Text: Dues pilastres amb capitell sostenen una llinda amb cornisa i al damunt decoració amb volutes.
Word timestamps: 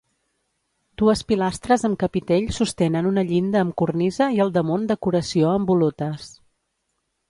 Dues 1.01 1.21
pilastres 1.31 1.85
amb 1.91 1.99
capitell 2.05 2.49
sostenen 2.59 3.11
una 3.13 3.27
llinda 3.31 3.63
amb 3.65 3.79
cornisa 3.85 4.33
i 4.39 4.45
al 4.49 4.57
damunt 4.59 4.93
decoració 4.97 5.57
amb 5.57 5.73
volutes. 5.77 6.31